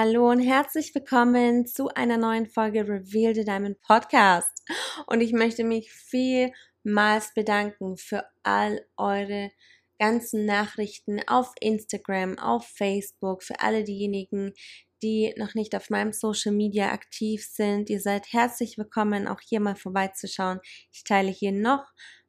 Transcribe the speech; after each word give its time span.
Hallo 0.00 0.30
und 0.30 0.38
herzlich 0.38 0.94
willkommen 0.94 1.66
zu 1.66 1.88
einer 1.88 2.18
neuen 2.18 2.46
Folge 2.46 2.86
Reveal 2.86 3.34
the 3.34 3.44
Diamond 3.44 3.80
Podcast. 3.80 4.62
Und 5.08 5.20
ich 5.20 5.32
möchte 5.32 5.64
mich 5.64 5.90
vielmals 5.90 7.34
bedanken 7.34 7.96
für 7.96 8.24
all 8.44 8.86
eure 8.96 9.50
ganzen 9.98 10.46
Nachrichten 10.46 11.20
auf 11.26 11.52
Instagram, 11.58 12.38
auf 12.38 12.64
Facebook, 12.68 13.42
für 13.42 13.58
alle 13.58 13.82
diejenigen, 13.82 14.52
die 15.02 15.34
noch 15.36 15.56
nicht 15.56 15.74
auf 15.74 15.90
meinem 15.90 16.12
Social 16.12 16.52
Media 16.52 16.92
aktiv 16.92 17.44
sind. 17.44 17.90
Ihr 17.90 18.00
seid 18.00 18.32
herzlich 18.32 18.78
willkommen, 18.78 19.26
auch 19.26 19.40
hier 19.40 19.58
mal 19.58 19.74
vorbeizuschauen. 19.74 20.60
Ich 20.92 21.02
teile 21.02 21.32
hier 21.32 21.50
noch 21.50 21.84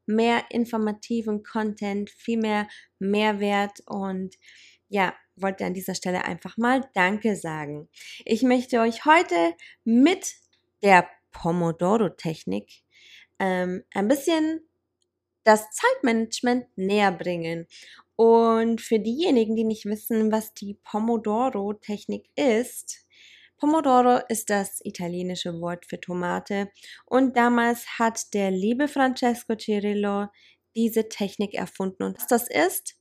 mehr 0.08 0.44
informativen 0.50 1.44
Content, 1.44 2.10
viel 2.10 2.40
mehr 2.40 2.68
Mehrwert 2.98 3.84
und 3.86 4.34
ja, 4.90 5.14
wollte 5.36 5.66
an 5.66 5.74
dieser 5.74 5.96
Stelle 5.96 6.26
einfach 6.26 6.58
mal 6.58 6.90
Danke 6.94 7.36
sagen. 7.36 7.88
Ich 8.26 8.44
möchte 8.44 8.80
euch 8.82 9.06
heute 9.06 9.54
mit 9.84 10.36
der 10.84 11.08
Pomodoro-Technik 11.32 12.84
ähm, 13.40 13.84
ein 13.94 14.08
bisschen 14.08 14.62
das 15.44 15.70
Zeitmanagement 15.72 16.66
näher 16.76 17.12
bringen. 17.12 17.68
Und 18.16 18.82
für 18.82 19.00
diejenigen, 19.00 19.56
die 19.56 19.64
nicht 19.64 19.86
wissen, 19.86 20.32
was 20.32 20.54
die 20.54 20.78
Pomodoro-Technik 20.84 22.28
ist, 22.36 23.06
Pomodoro 23.58 24.22
ist 24.30 24.50
das 24.50 24.80
italienische 24.86 25.60
Wort 25.60 25.86
für 25.86 26.00
Tomate 26.00 26.72
und 27.06 27.36
damals 27.36 28.00
hat 28.00 28.34
der 28.34 28.52
liebe 28.52 28.88
Francesco 28.88 29.56
Cirillo 29.56 30.28
diese 30.78 31.10
Technik 31.10 31.54
erfunden. 31.56 32.04
Und 32.04 32.18
was 32.18 32.28
das 32.28 32.50
ist, 32.50 32.96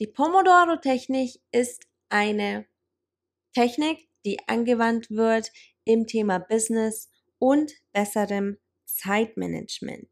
die 0.00 0.06
Pomodoro-Technik 0.06 1.40
ist 1.52 1.86
eine 2.08 2.66
Technik, 3.54 4.08
die 4.24 4.38
angewandt 4.48 5.10
wird 5.10 5.52
im 5.84 6.06
Thema 6.06 6.38
Business 6.38 7.10
und 7.38 7.72
besserem 7.92 8.58
Zeitmanagement. 8.86 10.08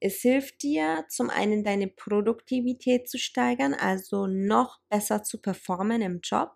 Es 0.00 0.20
hilft 0.22 0.62
dir 0.62 1.04
zum 1.08 1.30
einen 1.30 1.64
deine 1.64 1.88
Produktivität 1.88 3.08
zu 3.08 3.18
steigern, 3.18 3.74
also 3.74 4.26
noch 4.26 4.80
besser 4.88 5.22
zu 5.22 5.40
performen 5.40 6.02
im 6.02 6.20
Job 6.22 6.54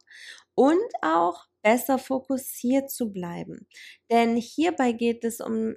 und 0.55 0.81
auch 1.03 1.47
besser 1.63 1.99
fokussiert 1.99 2.91
zu 2.91 3.13
bleiben. 3.13 3.69
Denn 4.11 4.37
hierbei 4.37 4.93
geht 4.93 5.25
es 5.25 5.41
um 5.41 5.77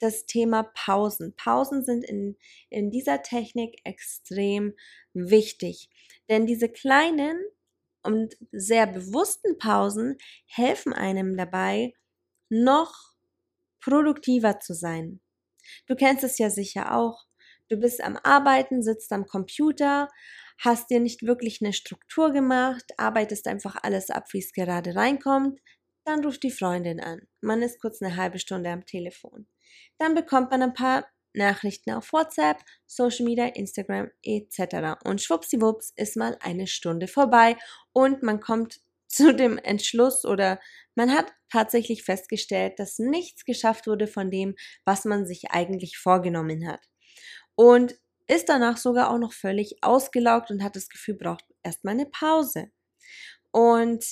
das 0.00 0.26
Thema 0.26 0.64
Pausen. 0.74 1.34
Pausen 1.36 1.84
sind 1.84 2.04
in, 2.04 2.36
in 2.68 2.90
dieser 2.90 3.22
Technik 3.22 3.80
extrem 3.84 4.74
wichtig. 5.12 5.90
Denn 6.28 6.46
diese 6.46 6.68
kleinen 6.68 7.38
und 8.02 8.34
sehr 8.50 8.86
bewussten 8.86 9.58
Pausen 9.58 10.16
helfen 10.46 10.92
einem 10.92 11.36
dabei, 11.36 11.92
noch 12.48 12.94
produktiver 13.80 14.58
zu 14.60 14.74
sein. 14.74 15.20
Du 15.86 15.94
kennst 15.94 16.24
es 16.24 16.38
ja 16.38 16.50
sicher 16.50 16.94
auch. 16.94 17.26
Du 17.68 17.76
bist 17.76 18.02
am 18.02 18.16
Arbeiten, 18.16 18.82
sitzt 18.82 19.12
am 19.12 19.26
Computer, 19.26 20.08
hast 20.58 20.90
dir 20.90 21.00
nicht 21.00 21.22
wirklich 21.22 21.60
eine 21.62 21.72
Struktur 21.72 22.32
gemacht, 22.32 22.84
arbeitest 22.96 23.46
einfach 23.46 23.76
alles 23.82 24.10
ab, 24.10 24.26
wie 24.32 24.40
es 24.40 24.52
gerade 24.52 24.96
reinkommt, 24.96 25.60
dann 26.04 26.24
ruft 26.24 26.42
die 26.42 26.50
Freundin 26.50 27.00
an. 27.00 27.26
Man 27.40 27.62
ist 27.62 27.80
kurz 27.80 28.02
eine 28.02 28.16
halbe 28.16 28.38
Stunde 28.38 28.70
am 28.70 28.86
Telefon. 28.86 29.46
Dann 29.98 30.14
bekommt 30.14 30.50
man 30.50 30.62
ein 30.62 30.74
paar 30.74 31.06
Nachrichten 31.32 31.92
auf 31.92 32.12
WhatsApp, 32.12 32.58
Social 32.86 33.24
Media, 33.24 33.46
Instagram 33.46 34.10
etc. 34.22 35.00
Und 35.04 35.22
schwuppsiwupps 35.22 35.92
ist 35.96 36.16
mal 36.16 36.36
eine 36.40 36.66
Stunde 36.66 37.06
vorbei 37.06 37.56
und 37.92 38.22
man 38.22 38.40
kommt 38.40 38.80
zu 39.10 39.34
dem 39.34 39.58
Entschluss 39.58 40.24
oder 40.24 40.60
man 40.94 41.12
hat 41.12 41.32
tatsächlich 41.50 42.04
festgestellt, 42.04 42.78
dass 42.78 42.98
nichts 42.98 43.44
geschafft 43.44 43.88
wurde 43.88 44.06
von 44.06 44.30
dem, 44.30 44.54
was 44.84 45.04
man 45.04 45.26
sich 45.26 45.50
eigentlich 45.50 45.98
vorgenommen 45.98 46.68
hat. 46.68 46.80
Und 47.56 47.96
ist 48.28 48.48
danach 48.48 48.76
sogar 48.76 49.10
auch 49.10 49.18
noch 49.18 49.32
völlig 49.32 49.78
ausgelaugt 49.82 50.52
und 50.52 50.62
hat 50.62 50.76
das 50.76 50.88
Gefühl, 50.88 51.16
braucht 51.16 51.44
erstmal 51.64 51.94
eine 51.94 52.06
Pause. 52.06 52.70
Und 53.50 54.04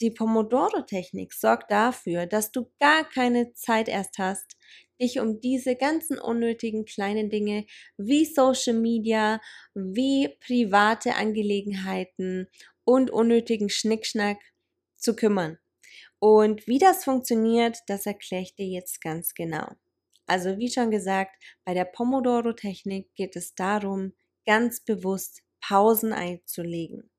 die 0.00 0.10
Pomodoro-Technik 0.10 1.32
sorgt 1.32 1.70
dafür, 1.70 2.26
dass 2.26 2.52
du 2.52 2.70
gar 2.80 3.08
keine 3.08 3.52
Zeit 3.54 3.88
erst 3.88 4.18
hast, 4.18 4.56
dich 5.00 5.20
um 5.20 5.40
diese 5.40 5.76
ganzen 5.76 6.18
unnötigen 6.18 6.84
kleinen 6.84 7.30
Dinge 7.30 7.66
wie 7.96 8.24
Social 8.24 8.74
Media, 8.74 9.40
wie 9.74 10.28
private 10.40 11.14
Angelegenheiten 11.14 12.48
und 12.84 13.10
unnötigen 13.10 13.68
Schnickschnack 13.70 14.38
zu 14.96 15.16
kümmern. 15.16 15.58
Und 16.18 16.66
wie 16.66 16.78
das 16.78 17.04
funktioniert, 17.04 17.78
das 17.86 18.06
erkläre 18.06 18.42
ich 18.42 18.54
dir 18.54 18.66
jetzt 18.66 19.00
ganz 19.02 19.34
genau. 19.34 19.68
Also 20.26 20.58
wie 20.58 20.70
schon 20.70 20.90
gesagt, 20.90 21.36
bei 21.64 21.74
der 21.74 21.84
Pomodoro-Technik 21.84 23.14
geht 23.14 23.36
es 23.36 23.54
darum, 23.54 24.14
ganz 24.46 24.80
bewusst 24.80 25.42
Pausen 25.60 26.12
einzulegen. 26.12 27.10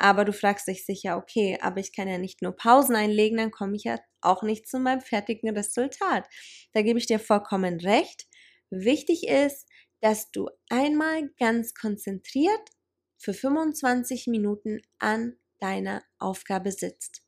Aber 0.00 0.24
du 0.24 0.32
fragst 0.32 0.66
dich 0.66 0.86
sicher, 0.86 1.18
okay, 1.18 1.58
aber 1.60 1.78
ich 1.78 1.94
kann 1.94 2.08
ja 2.08 2.16
nicht 2.16 2.40
nur 2.40 2.56
Pausen 2.56 2.96
einlegen, 2.96 3.36
dann 3.36 3.50
komme 3.50 3.76
ich 3.76 3.84
ja 3.84 3.98
auch 4.22 4.42
nicht 4.42 4.66
zu 4.66 4.78
meinem 4.78 5.02
fertigen 5.02 5.54
Resultat. 5.54 6.26
Da 6.72 6.80
gebe 6.80 6.98
ich 6.98 7.04
dir 7.04 7.20
vollkommen 7.20 7.78
recht. 7.80 8.26
Wichtig 8.70 9.28
ist, 9.28 9.68
dass 10.00 10.30
du 10.30 10.48
einmal 10.70 11.28
ganz 11.38 11.74
konzentriert 11.74 12.70
für 13.18 13.34
25 13.34 14.26
Minuten 14.28 14.80
an 14.98 15.36
deiner 15.58 16.02
Aufgabe 16.18 16.72
sitzt. 16.72 17.22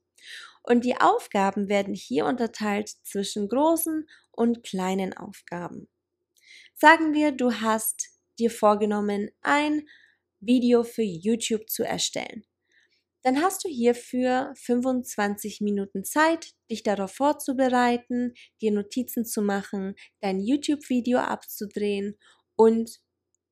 Und 0.62 0.86
die 0.86 0.98
Aufgaben 0.98 1.68
werden 1.68 1.92
hier 1.92 2.24
unterteilt 2.24 2.88
zwischen 3.02 3.50
großen 3.50 4.08
und 4.30 4.62
kleinen 4.62 5.14
Aufgaben. 5.14 5.88
Sagen 6.74 7.12
wir, 7.12 7.32
du 7.32 7.52
hast 7.52 8.08
dir 8.38 8.50
vorgenommen, 8.50 9.30
ein 9.42 9.86
Video 10.40 10.84
für 10.84 11.02
YouTube 11.02 11.68
zu 11.68 11.82
erstellen 11.82 12.46
dann 13.22 13.40
hast 13.40 13.64
du 13.64 13.68
hierfür 13.68 14.52
25 14.56 15.60
Minuten 15.60 16.04
Zeit, 16.04 16.52
dich 16.70 16.82
darauf 16.82 17.12
vorzubereiten, 17.12 18.34
dir 18.60 18.72
Notizen 18.72 19.24
zu 19.24 19.42
machen, 19.42 19.94
dein 20.20 20.40
YouTube-Video 20.40 21.18
abzudrehen 21.18 22.18
und 22.56 23.00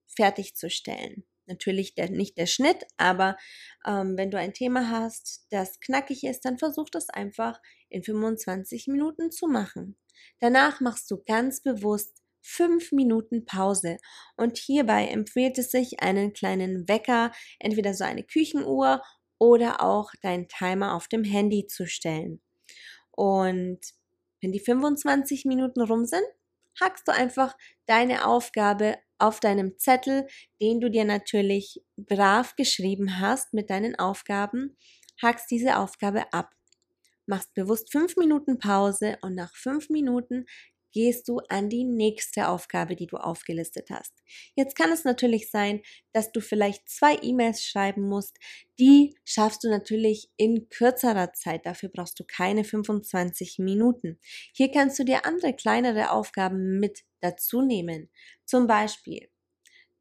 fertigzustellen. 0.08 1.24
Natürlich 1.46 1.94
der, 1.94 2.10
nicht 2.10 2.38
der 2.38 2.46
Schnitt, 2.46 2.84
aber 2.96 3.36
ähm, 3.84 4.16
wenn 4.16 4.30
du 4.30 4.38
ein 4.38 4.54
Thema 4.54 4.90
hast, 4.90 5.46
das 5.50 5.80
knackig 5.80 6.24
ist, 6.24 6.44
dann 6.44 6.58
versuch 6.58 6.90
das 6.90 7.08
einfach 7.10 7.60
in 7.88 8.02
25 8.04 8.86
Minuten 8.86 9.30
zu 9.32 9.48
machen. 9.48 9.96
Danach 10.38 10.80
machst 10.80 11.10
du 11.10 11.22
ganz 11.24 11.62
bewusst 11.62 12.20
fünf 12.42 12.92
Minuten 12.92 13.44
Pause. 13.44 13.98
Und 14.36 14.58
hierbei 14.58 15.06
empfiehlt 15.08 15.58
es 15.58 15.70
sich, 15.70 16.00
einen 16.00 16.32
kleinen 16.32 16.88
Wecker, 16.88 17.32
entweder 17.58 17.94
so 17.94 18.04
eine 18.04 18.24
Küchenuhr 18.24 19.02
oder 19.40 19.82
auch 19.82 20.12
deinen 20.22 20.46
Timer 20.48 20.94
auf 20.94 21.08
dem 21.08 21.24
Handy 21.24 21.66
zu 21.66 21.86
stellen. 21.86 22.40
Und 23.10 23.80
wenn 24.40 24.52
die 24.52 24.60
25 24.60 25.46
Minuten 25.46 25.80
rum 25.80 26.04
sind, 26.04 26.24
hackst 26.80 27.08
du 27.08 27.12
einfach 27.12 27.56
deine 27.86 28.26
Aufgabe 28.26 28.96
auf 29.18 29.40
deinem 29.40 29.78
Zettel, 29.78 30.26
den 30.60 30.80
du 30.80 30.90
dir 30.90 31.04
natürlich 31.04 31.82
brav 31.96 32.54
geschrieben 32.56 33.18
hast 33.18 33.52
mit 33.52 33.70
deinen 33.70 33.98
Aufgaben, 33.98 34.76
hackst 35.20 35.50
diese 35.50 35.78
Aufgabe 35.78 36.32
ab. 36.32 36.50
Machst 37.26 37.54
bewusst 37.54 37.92
fünf 37.92 38.16
Minuten 38.16 38.58
Pause 38.58 39.18
und 39.22 39.34
nach 39.34 39.54
fünf 39.54 39.88
Minuten 39.88 40.46
gehst 40.92 41.28
du 41.28 41.38
an 41.48 41.68
die 41.68 41.84
nächste 41.84 42.48
Aufgabe, 42.48 42.96
die 42.96 43.06
du 43.06 43.16
aufgelistet 43.16 43.90
hast. 43.90 44.12
Jetzt 44.54 44.76
kann 44.76 44.90
es 44.92 45.04
natürlich 45.04 45.50
sein, 45.50 45.82
dass 46.12 46.32
du 46.32 46.40
vielleicht 46.40 46.88
zwei 46.88 47.16
E-Mails 47.22 47.64
schreiben 47.64 48.08
musst. 48.08 48.38
Die 48.78 49.16
schaffst 49.24 49.64
du 49.64 49.68
natürlich 49.68 50.30
in 50.36 50.68
kürzerer 50.68 51.32
Zeit. 51.32 51.66
Dafür 51.66 51.88
brauchst 51.88 52.18
du 52.18 52.24
keine 52.24 52.64
25 52.64 53.58
Minuten. 53.58 54.18
Hier 54.52 54.70
kannst 54.70 54.98
du 54.98 55.04
dir 55.04 55.24
andere 55.26 55.54
kleinere 55.54 56.10
Aufgaben 56.10 56.80
mit 56.80 57.04
dazu 57.20 57.62
nehmen. 57.62 58.10
Zum 58.44 58.66
Beispiel, 58.66 59.28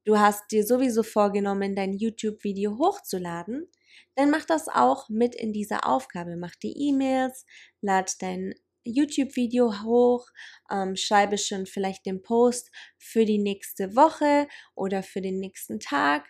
du 0.06 0.18
hast 0.18 0.52
dir 0.52 0.66
sowieso 0.66 1.04
vorgenommen, 1.04 1.76
dein 1.76 1.94
YouTube-Video 1.94 2.78
hochzuladen. 2.78 3.68
dann 4.16 4.30
mach 4.30 4.46
das 4.46 4.68
auch 4.68 5.10
mit 5.10 5.36
in 5.36 5.54
dieser 5.54 5.88
Aufgabe. 5.88 6.38
Mach 6.38 6.56
die 6.56 6.90
E-Mails, 6.90 7.46
lad 7.82 8.22
dein 8.22 8.54
YouTube-Video 8.84 9.84
hoch, 9.84 10.28
ähm, 10.72 10.96
schreibe 10.96 11.38
schon 11.38 11.66
vielleicht 11.66 12.06
den 12.06 12.22
Post 12.22 12.72
für 12.98 13.26
die 13.26 13.38
nächste 13.38 13.96
Woche 13.96 14.48
oder 14.76 15.04
für 15.04 15.22
den 15.22 15.40
nächsten 15.40 15.80
Tag. 15.80 16.28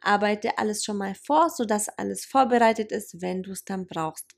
Arbeite 0.00 0.58
alles 0.58 0.84
schon 0.84 0.98
mal 0.98 1.14
vor, 1.14 1.50
sodass 1.50 1.88
alles 1.88 2.24
vorbereitet 2.24 2.92
ist, 2.92 3.20
wenn 3.20 3.42
du 3.42 3.52
es 3.52 3.64
dann 3.64 3.86
brauchst. 3.86 4.34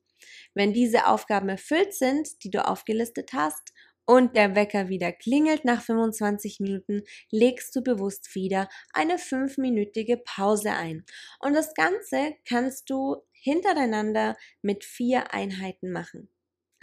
Wenn 0.55 0.73
diese 0.73 1.07
Aufgaben 1.07 1.49
erfüllt 1.49 1.95
sind, 1.95 2.45
die 2.45 2.51
du 2.51 2.67
aufgelistet 2.67 3.33
hast, 3.33 3.73
und 4.07 4.37
der 4.37 4.55
Wecker 4.55 4.89
wieder 4.89 5.13
klingelt 5.13 5.65
nach 5.65 5.83
25 5.83 6.61
Minuten, 6.61 7.03
legst 7.31 7.75
du 7.75 7.83
bewusst 7.83 8.35
wieder 8.35 8.69
eine 8.93 9.19
fünfminütige 9.19 10.19
Pause 10.19 10.73
ein. 10.73 11.05
Und 11.41 11.55
das 11.55 11.75
Ganze 11.75 12.35
kannst 12.47 12.91
du 12.91 13.17
hintereinander 13.33 14.37
mit 14.63 14.85
vier 14.85 15.33
Einheiten 15.33 15.91
machen. 15.91 16.34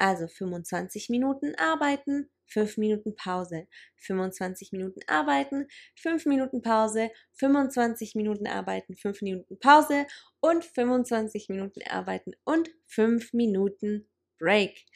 Also 0.02 0.28
25 0.28 1.10
Minuten 1.10 1.54
arbeiten, 1.60 2.28
5 2.48 2.78
Minuten 2.78 3.16
Pause, 3.16 3.68
25 3.98 4.72
Minuten 4.72 5.02
arbeiten, 5.06 5.68
5 5.96 6.26
Minuten 6.26 6.64
Pause, 6.64 7.12
25 7.34 8.16
Minuten 8.16 8.48
arbeiten, 8.48 8.96
5 8.96 9.22
Minuten 9.22 9.60
Pause 9.60 10.08
und 10.40 10.66
25 10.66 11.50
Minuten 11.50 11.82
arbeiten 11.88 12.32
und 12.46 12.72
5 12.88 13.32
Minuten 13.34 14.10
Break. 14.40 14.88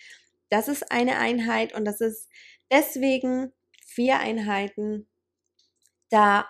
Das 0.50 0.68
ist 0.68 0.92
eine 0.92 1.20
Einheit 1.20 1.76
und 1.76 1.86
das 1.86 2.02
ist 2.02 2.28
deswegen 2.72 3.54
vier 3.86 4.18
Einheiten, 4.18 5.08
da 6.10 6.50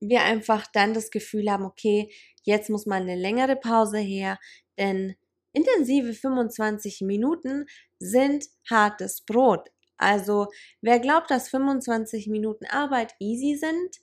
wir 0.00 0.22
einfach 0.22 0.66
dann 0.66 0.94
das 0.94 1.10
Gefühl 1.10 1.50
haben, 1.50 1.66
okay, 1.66 2.10
jetzt 2.42 2.70
muss 2.70 2.86
mal 2.86 3.02
eine 3.02 3.16
längere 3.16 3.56
Pause 3.56 3.98
her, 3.98 4.38
denn 4.78 5.14
intensive 5.52 6.14
25 6.14 7.02
Minuten 7.02 7.66
sind 7.98 8.46
hartes 8.68 9.20
Brot. 9.22 9.68
Also 9.96 10.48
wer 10.80 10.98
glaubt, 10.98 11.30
dass 11.30 11.48
25 11.48 12.28
Minuten 12.28 12.66
Arbeit 12.66 13.14
easy 13.20 13.56
sind, 13.56 14.00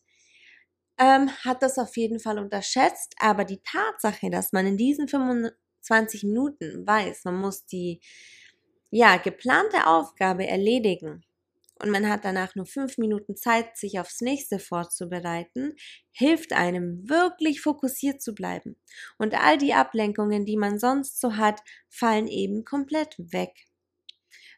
ähm, 0.97 1.29
hat 1.43 1.61
das 1.63 1.77
auf 1.77 1.95
jeden 1.97 2.19
Fall 2.19 2.39
unterschätzt. 2.39 3.15
Aber 3.19 3.45
die 3.45 3.61
Tatsache, 3.63 4.29
dass 4.29 4.51
man 4.53 4.67
in 4.67 4.77
diesen 4.77 5.07
25 5.07 6.23
Minuten 6.23 6.85
weiß, 6.85 7.25
man 7.25 7.35
muss 7.35 7.65
die 7.65 8.01
ja, 8.91 9.17
geplante 9.17 9.87
Aufgabe 9.87 10.47
erledigen 10.47 11.23
und 11.81 11.89
man 11.91 12.09
hat 12.09 12.25
danach 12.25 12.55
nur 12.55 12.65
fünf 12.65 12.97
Minuten 12.97 13.35
Zeit, 13.35 13.77
sich 13.77 13.99
aufs 13.99 14.21
nächste 14.21 14.59
vorzubereiten, 14.59 15.75
hilft 16.11 16.53
einem 16.53 17.09
wirklich 17.09 17.61
fokussiert 17.61 18.21
zu 18.21 18.33
bleiben. 18.33 18.79
Und 19.17 19.33
all 19.33 19.57
die 19.57 19.73
Ablenkungen, 19.73 20.45
die 20.45 20.57
man 20.57 20.79
sonst 20.79 21.19
so 21.19 21.37
hat, 21.37 21.61
fallen 21.89 22.27
eben 22.27 22.65
komplett 22.65 23.15
weg. 23.17 23.53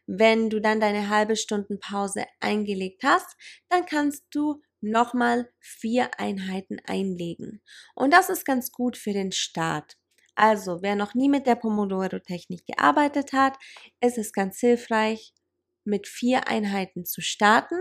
Wenn 0.06 0.50
du 0.50 0.60
dann 0.60 0.80
deine 0.80 1.08
halbe 1.08 1.36
Stunden 1.36 1.78
Pause 1.78 2.24
eingelegt 2.40 3.04
hast, 3.04 3.36
dann 3.68 3.86
kannst 3.86 4.24
du 4.30 4.60
nochmal 4.80 5.48
vier 5.60 6.10
Einheiten 6.18 6.78
einlegen. 6.84 7.62
Und 7.94 8.12
das 8.12 8.28
ist 8.28 8.44
ganz 8.44 8.72
gut 8.72 8.96
für 8.96 9.12
den 9.12 9.30
Start. 9.30 9.96
Also, 10.34 10.82
wer 10.82 10.96
noch 10.96 11.14
nie 11.14 11.28
mit 11.28 11.46
der 11.46 11.54
Pomodoro-Technik 11.54 12.66
gearbeitet 12.66 13.32
hat, 13.32 13.56
ist 14.00 14.18
es 14.18 14.32
ganz 14.32 14.58
hilfreich, 14.58 15.34
mit 15.84 16.06
vier 16.06 16.48
Einheiten 16.48 17.04
zu 17.04 17.20
starten 17.20 17.80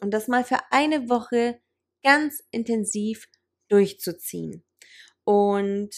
und 0.00 0.12
das 0.12 0.28
mal 0.28 0.44
für 0.44 0.58
eine 0.70 1.08
Woche 1.08 1.60
ganz 2.02 2.42
intensiv 2.50 3.28
durchzuziehen. 3.68 4.64
Und 5.24 5.90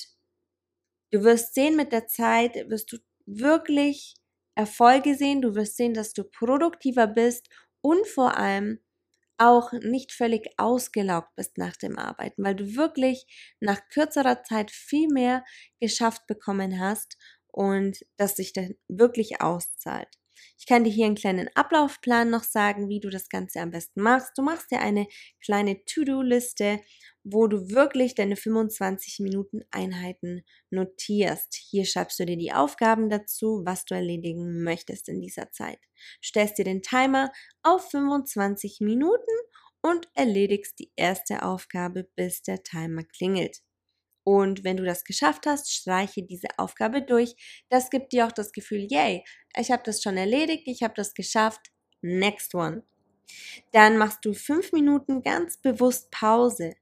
du 1.12 1.22
wirst 1.24 1.54
sehen, 1.54 1.76
mit 1.76 1.92
der 1.92 2.06
Zeit 2.06 2.54
wirst 2.68 2.92
du 2.92 2.98
wirklich 3.26 4.14
Erfolge 4.54 5.14
sehen, 5.14 5.40
du 5.42 5.54
wirst 5.54 5.76
sehen, 5.76 5.94
dass 5.94 6.12
du 6.12 6.24
produktiver 6.24 7.06
bist 7.06 7.48
und 7.80 8.06
vor 8.06 8.36
allem 8.36 8.80
auch 9.38 9.72
nicht 9.72 10.12
völlig 10.12 10.50
ausgelaugt 10.58 11.34
bist 11.36 11.58
nach 11.58 11.76
dem 11.76 11.98
Arbeiten, 11.98 12.44
weil 12.44 12.56
du 12.56 12.76
wirklich 12.76 13.26
nach 13.60 13.80
kürzerer 13.88 14.42
Zeit 14.44 14.70
viel 14.70 15.08
mehr 15.08 15.44
geschafft 15.80 16.26
bekommen 16.26 16.78
hast 16.80 17.18
und 17.48 17.98
das 18.18 18.36
sich 18.36 18.52
dann 18.52 18.76
wirklich 18.88 19.40
auszahlt. 19.40 20.19
Ich 20.58 20.66
kann 20.66 20.84
dir 20.84 20.90
hier 20.90 21.06
einen 21.06 21.14
kleinen 21.14 21.48
Ablaufplan 21.54 22.30
noch 22.30 22.44
sagen, 22.44 22.88
wie 22.88 23.00
du 23.00 23.10
das 23.10 23.28
Ganze 23.28 23.60
am 23.60 23.70
besten 23.70 24.02
machst. 24.02 24.32
Du 24.36 24.42
machst 24.42 24.70
dir 24.70 24.80
eine 24.80 25.06
kleine 25.42 25.84
To-Do-Liste, 25.84 26.80
wo 27.24 27.46
du 27.46 27.70
wirklich 27.70 28.14
deine 28.14 28.36
25 28.36 29.20
Minuten 29.20 29.62
Einheiten 29.70 30.42
notierst. 30.70 31.54
Hier 31.54 31.84
schreibst 31.84 32.18
du 32.18 32.26
dir 32.26 32.36
die 32.36 32.52
Aufgaben 32.52 33.08
dazu, 33.10 33.62
was 33.64 33.84
du 33.84 33.94
erledigen 33.94 34.62
möchtest 34.62 35.08
in 35.08 35.20
dieser 35.20 35.50
Zeit. 35.50 35.78
Stellst 36.22 36.58
dir 36.58 36.64
den 36.64 36.82
Timer 36.82 37.30
auf 37.62 37.90
25 37.90 38.80
Minuten 38.80 39.32
und 39.82 40.08
erledigst 40.14 40.78
die 40.78 40.92
erste 40.96 41.42
Aufgabe, 41.42 42.04
bis 42.16 42.42
der 42.42 42.62
Timer 42.62 43.04
klingelt. 43.04 43.62
Und 44.30 44.62
wenn 44.62 44.76
du 44.76 44.84
das 44.84 45.02
geschafft 45.02 45.46
hast, 45.46 45.72
streiche 45.72 46.22
diese 46.22 46.46
Aufgabe 46.56 47.02
durch. 47.02 47.34
Das 47.68 47.90
gibt 47.90 48.12
dir 48.12 48.28
auch 48.28 48.32
das 48.32 48.52
Gefühl, 48.52 48.86
yay, 48.88 49.24
ich 49.58 49.72
habe 49.72 49.82
das 49.84 50.00
schon 50.00 50.16
erledigt, 50.16 50.68
ich 50.68 50.84
habe 50.84 50.94
das 50.94 51.14
geschafft. 51.14 51.72
Next 52.00 52.54
one. 52.54 52.84
Dann 53.72 53.98
machst 53.98 54.24
du 54.24 54.32
fünf 54.32 54.70
Minuten 54.70 55.22
ganz 55.22 55.58
bewusst 55.60 56.12
Pause. 56.12 56.74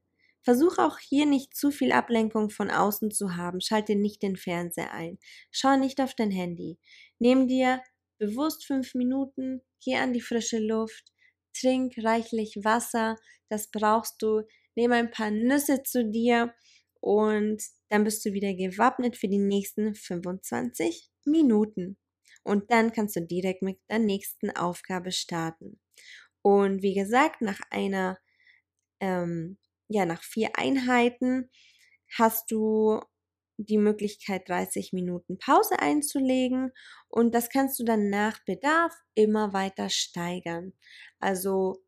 Versuch 0.43 0.77
auch 0.77 0.99
hier 0.99 1.25
nicht 1.25 1.57
zu 1.57 1.71
viel 1.71 1.91
Ablenkung 1.91 2.51
von 2.51 2.71
außen 2.71 3.13
zu 3.13 3.35
haben. 3.35 3.63
Schalte 3.63 3.97
nicht 3.97 4.23
den 4.23 4.37
Fernseher 4.37 4.93
ein. 4.93 5.19
Schau 5.51 5.79
nicht 5.79 6.03
auf 6.03 6.15
dein 6.15 6.31
Handy. 6.31 6.79
Nimm 7.19 7.49
dir 7.49 7.83
bewusst 8.19 8.67
fünf 8.67 8.95
Minuten, 8.95 9.63
geh 9.83 9.97
an 9.97 10.13
die 10.13 10.21
frische 10.21 10.59
Luft, 10.59 11.13
trink 11.59 11.95
reichlich 12.05 12.57
Wasser, 12.63 13.17
das 13.49 13.71
brauchst 13.71 14.21
du. 14.21 14.43
Nimm 14.75 14.93
ein 14.93 15.11
paar 15.11 15.31
Nüsse 15.31 15.83
zu 15.83 16.05
dir 16.05 16.55
und 17.01 17.63
dann 17.89 18.05
bist 18.05 18.25
du 18.25 18.33
wieder 18.33 18.55
gewappnet 18.55 19.17
für 19.17 19.29
die 19.29 19.39
nächsten 19.39 19.95
25 19.95 21.11
Minuten. 21.25 21.97
Und 22.43 22.71
dann 22.71 22.93
kannst 22.93 23.17
du 23.17 23.21
direkt 23.21 23.63
mit 23.63 23.79
der 23.91 23.99
nächsten 23.99 24.51
Aufgabe 24.51 25.13
starten. 25.13 25.81
Und 26.43 26.83
wie 26.83 26.95
gesagt, 26.95 27.43
nach 27.43 27.61
einer, 27.71 28.19
ähm, 29.01 29.59
ja, 29.89 30.07
nach 30.07 30.23
vier 30.23 30.51
Einheiten 30.57 31.51
hast 32.17 32.51
du 32.51 33.01
die 33.59 33.79
Möglichkeit, 33.79 34.49
30 34.49 34.93
Minuten 34.93 35.37
Pause 35.39 35.81
einzulegen 35.81 36.73
und 37.09 37.35
das 37.35 37.49
kannst 37.51 37.79
du 37.81 37.85
dann 37.85 38.09
nach 38.09 38.39
Bedarf 38.45 38.95
immer 39.15 39.53
weiter 39.53 39.91
steigern. 39.91 40.73
Also, 41.19 41.83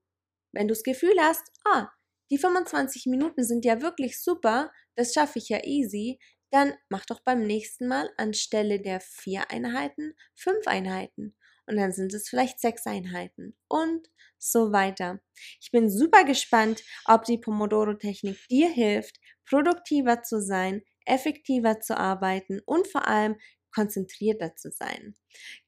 wenn 0.53 0.67
du 0.69 0.75
das 0.75 0.83
Gefühl 0.83 1.15
hast, 1.21 1.45
ah, 1.65 1.89
die 2.31 2.39
25 2.39 3.07
Minuten 3.07 3.45
sind 3.45 3.65
ja 3.65 3.83
wirklich 3.83 4.21
super, 4.23 4.73
das 4.97 5.13
schaffe 5.13 5.39
ich 5.39 5.49
ja 5.49 5.65
easy, 5.65 6.19
dann 6.51 6.75
mach 6.89 7.07
doch 7.07 7.21
beim 7.21 7.47
nächsten 7.47 7.87
Mal 7.87 8.11
anstelle 8.17 8.81
der 8.81 9.01
vier 9.01 9.51
Einheiten 9.51 10.15
fünf 10.35 10.67
Einheiten. 10.67 11.37
Und 11.67 11.77
dann 11.77 11.93
sind 11.93 12.13
es 12.15 12.29
vielleicht 12.29 12.61
sechs 12.61 12.87
Einheiten 12.87 13.57
und 13.69 14.09
so 14.39 14.73
weiter. 14.73 15.21
Ich 15.61 15.71
bin 15.71 15.89
super 15.89 16.25
gespannt, 16.25 16.83
ob 17.05 17.25
die 17.25 17.39
Pomodoro-Technik 17.39 18.39
dir 18.49 18.69
hilft, 18.69 19.21
produktiver 19.49 20.23
zu 20.23 20.41
sein, 20.41 20.83
effektiver 21.07 21.81
zu 21.81 21.97
arbeiten 21.97 22.61
und 22.67 22.89
vor 22.89 23.07
allem 23.07 23.37
konzentrierter 23.75 24.57
zu 24.57 24.71
sein. 24.71 25.15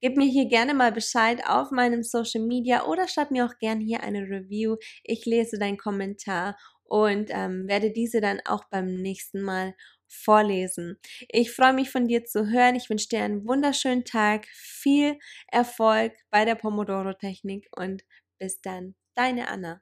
Gib 0.01 0.17
mir 0.17 0.27
hier 0.27 0.47
gerne 0.47 0.75
mal 0.75 0.93
Bescheid 0.93 1.43
auf 1.47 1.71
meinem 1.71 2.03
Social 2.03 2.45
Media 2.45 2.87
oder 2.87 3.09
schreib 3.09 3.31
mir 3.31 3.47
auch 3.47 3.59
gerne 3.59 3.85
hier 3.85 4.03
eine 4.03 4.23
Review. 4.23 4.77
Ich 5.05 5.25
lese 5.27 5.59
deinen 5.59 5.79
Kommentar 5.79 6.57
und 6.85 7.31
ähm, 7.31 7.67
werde 7.69 7.91
diese 7.91 8.21
dann 8.21 8.41
auch 8.45 8.65
beim 8.71 8.95
nächsten 8.97 9.43
Mal 9.43 9.75
vorlesen. 10.13 10.99
Ich 11.29 11.51
freue 11.53 11.73
mich 11.73 11.91
von 11.91 12.07
dir 12.07 12.25
zu 12.25 12.51
hören. 12.51 12.75
Ich 12.75 12.91
wünsche 12.91 13.09
dir 13.09 13.23
einen 13.23 13.47
wunderschönen 13.47 14.05
Tag, 14.05 14.47
viel 14.49 15.19
Erfolg 15.51 16.13
bei 16.31 16.45
der 16.45 16.55
Pomodoro-Technik 16.55 17.69
und 17.77 18.03
bis 18.39 18.61
dann, 18.61 18.95
deine 19.15 19.49
Anna. 19.49 19.81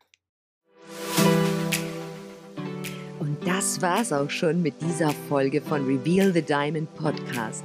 Und 3.18 3.38
das 3.46 3.82
war's 3.82 4.12
auch 4.12 4.30
schon 4.30 4.62
mit 4.62 4.80
dieser 4.80 5.10
Folge 5.28 5.60
von 5.60 5.84
Reveal 5.84 6.32
the 6.32 6.42
Diamond 6.42 6.94
Podcast. 6.94 7.64